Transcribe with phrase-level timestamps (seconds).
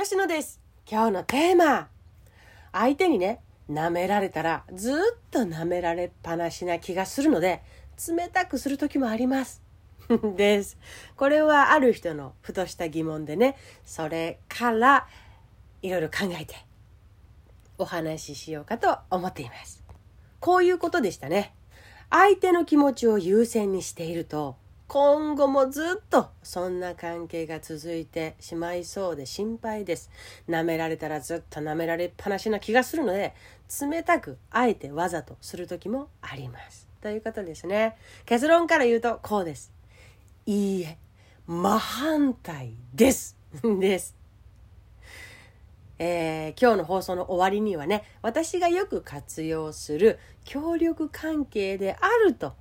[0.00, 0.60] 吉野です。
[0.88, 1.88] 今日のテーマ。
[2.70, 4.94] 相手にね、舐められたらずっ
[5.32, 7.64] と舐められっぱなしな気がするので、
[8.08, 9.60] 冷たくする時もあります。
[10.36, 10.78] です。
[11.16, 15.08] これはある人のふとした疑問でね、それから
[15.82, 16.54] いろいろ考えて
[17.76, 19.82] お話ししようかと思っています。
[20.38, 21.56] こういうことでしたね。
[22.08, 24.54] 相手の気持ちを優先にしていると、
[24.88, 30.10] 今後もずっとそんな関係が続いてしまいそうで心配です。
[30.48, 33.34] 舐められたらずっと舐められっぱなしな気がするので、
[33.82, 36.88] 冷たくあえてわざとする時もあります。
[37.02, 37.96] ということですね。
[38.24, 39.70] 結論から言うとこうです。
[40.46, 40.96] いいえ、
[41.46, 43.36] 真反対です。
[43.62, 44.16] です。
[45.98, 52.54] えー今日の放送の終わりにはね私がよく活用する協力関係であると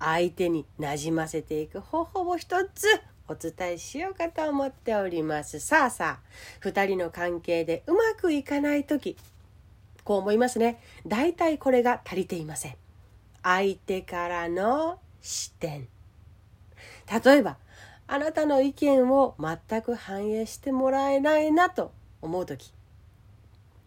[0.00, 2.86] 相手になじませていく方法を一つ
[3.28, 5.60] お伝えしようかと思っております。
[5.60, 6.26] さあさあ
[6.58, 9.16] 二人の関係でうまくいかない時
[10.02, 10.80] こう思いますね。
[11.06, 12.76] 大体これが足りていません。
[13.42, 15.86] 相手からの視点。
[17.24, 17.58] 例えば
[18.08, 21.92] あなたの意見を全く反映してもらえないなと
[22.22, 22.72] 思う時。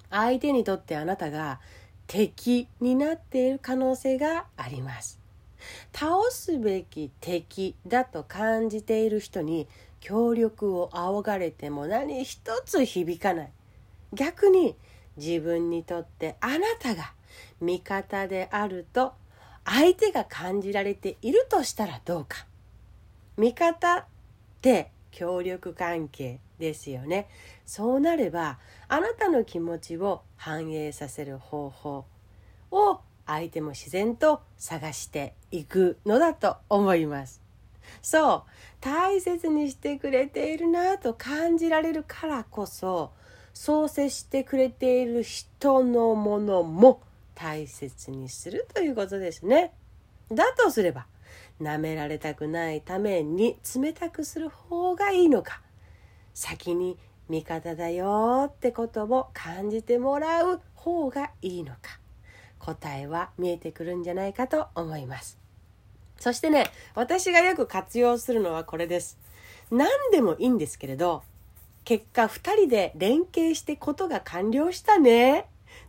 [0.09, 1.59] 相手にとってあなたが
[2.07, 5.22] 敵になっている可能性があります。
[5.93, 9.67] 倒すべき敵だと感じている人に
[9.99, 13.51] 協力を仰がれても何一つ響かない。
[14.13, 14.75] 逆に
[15.17, 17.13] 自分にとってあなたが
[17.61, 19.13] 味方であると
[19.65, 22.45] 相手が感じられているとしたらどうか。
[23.37, 24.05] 味方っ
[24.61, 27.27] て協力関係ですよね。
[27.65, 32.05] そうなればあなたの気持ちを反映させる方法
[32.71, 37.41] を相手も自然と探していくのだと思います。
[38.01, 38.43] そう
[38.81, 43.11] 大切にしてくれているなと感じられるからこそ
[43.53, 47.01] そう接してくれている人のものも
[47.35, 49.73] 大切にするということですね。
[50.31, 51.05] だとすれば
[51.61, 55.61] 舐められたくないために冷たくする方がいいのか
[56.33, 56.97] 先に
[57.29, 61.99] 味方だよってことを感じてもらう方がいいのか
[62.63, 65.37] 答えは見えてくるんじゃないかと思います。
[66.17, 69.19] そしてね私がよく活用するのはこれです。
[69.69, 71.23] 何でもいいんですけれど
[71.83, 75.41] 結果2人で連携してことが完了したね。
[75.41, 75.45] っ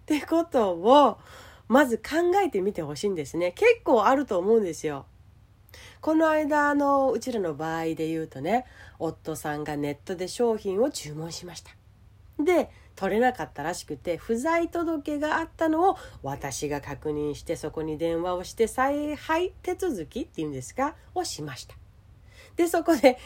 [0.06, 1.18] てことを
[1.68, 3.52] まず考えてみてほしいんですね。
[3.52, 5.06] 結構あると思うんですよ。
[6.00, 8.66] この間あのうちらの場合で言うとね
[8.98, 11.70] 夫さんがネットで商品を注文しました。
[12.42, 21.76] で取れなかったらしくて不在届があったのを私が確認してそこに電話をして再配手続きっていうんですかをしました。
[22.56, 23.18] でそこで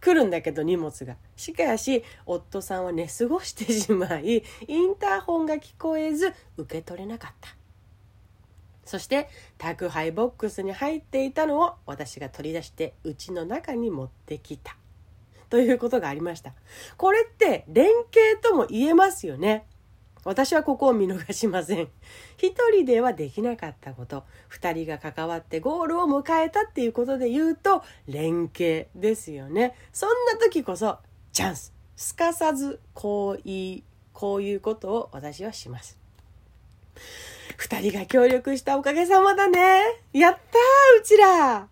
[0.00, 1.16] 来るんだけど荷物が。
[1.36, 7.56] しかし夫さんは寝過ごしてしまいインターホンが聞こえず受け取れなかった。
[8.84, 14.76] そして宅配ボックスに入っていたのを私が取り出してうちの中に持ってきた。
[15.50, 16.52] ということがありました。
[16.96, 19.66] これって連携とも言えますよね。
[20.24, 21.88] 私はここを見逃しません。
[22.38, 24.24] 一人ではできなかったこと。
[24.48, 29.74] 二人が関わってゴールを迎えたっていうことで言うと連携ですよね。
[29.92, 30.98] そんな時こそ
[31.32, 31.72] チャンス。
[31.96, 35.98] すかさずこう言いこういうことを私はします。
[37.56, 39.82] 二人が協力したおかげさまだね。
[40.12, 40.40] やったー
[41.00, 41.68] うちら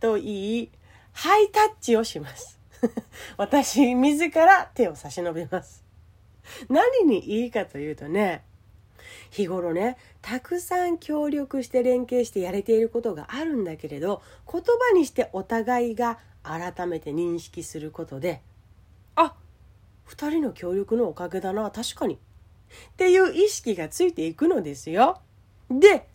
[0.00, 0.70] と言い
[1.12, 2.57] ハイタッチをします。
[3.36, 5.84] 私自ら手を差し伸べます。
[6.68, 8.42] 何にいいかというとね
[9.30, 18.40] 日頃ねたくさん協力して連携してやれていることがあるんだけれど言葉にしてお互いが改めて認識することで
[19.14, 19.34] あ
[20.04, 22.14] 二人の協力のおかげだな確かに。
[22.14, 22.18] っ
[22.96, 25.20] ていう意識がついていくのですよ。
[25.70, 26.08] で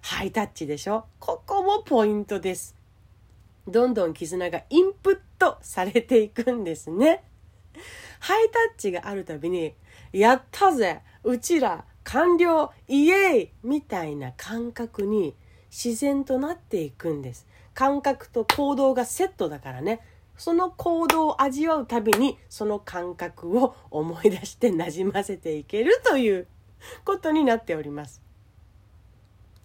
[0.00, 1.06] ハイタッチでしょ。
[1.18, 2.74] ここもポイントです。
[3.66, 4.92] どんどん絆がイン
[5.38, 7.24] プットされていくんですね。
[8.20, 9.74] ハイタッチがあるたびに、
[10.12, 15.34] やったぜうちら完了イエーイみたいな感覚に
[15.70, 17.46] 自然となっていくんです。
[17.74, 20.00] 感覚と行動がセットだからね。
[20.36, 26.48] その行動を味わうたびにその感覚を思い出してなじませていけるという
[27.04, 28.20] ことになっております。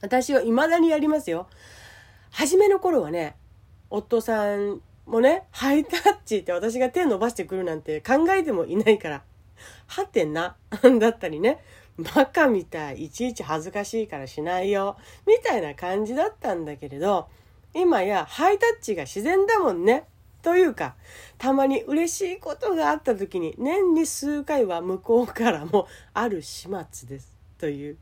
[0.01, 1.47] 私は未だにやりますよ。
[2.31, 3.35] 初めの頃はね、
[3.89, 9.23] 夫さんもね、ハイタッチって私が手伸ばしてくるなんて考えてもいないから、
[9.87, 10.55] はてな、
[10.99, 11.59] だったりね、
[12.15, 14.97] バカみたい、いちいち恥ずかしいからしないよ、
[15.27, 17.27] みたいな感じだったんだけれど、
[17.73, 20.05] 今やハイタッチが自然だもんね。
[20.41, 20.95] というか
[21.37, 27.35] たまに嬉しいことがあった時に年に数回は向こうからもある始末です。
[27.57, 27.97] という。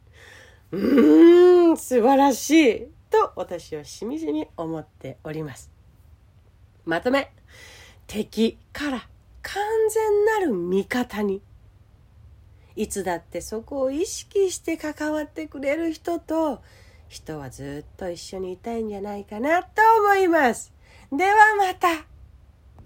[0.71, 2.87] うーん素晴らしい。
[3.09, 5.76] と私はしみじみ思っております。
[6.87, 7.29] まとめ
[8.07, 9.07] 敵から
[9.41, 11.41] 完全なる味方に
[12.77, 16.61] いつだってそこを意識して関わってくれる人と
[17.09, 20.73] 人はずっと一緒にいたいんじゃないかなと思います。
[21.11, 22.16] ではまた。